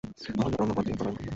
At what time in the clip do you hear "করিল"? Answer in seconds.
1.19-1.29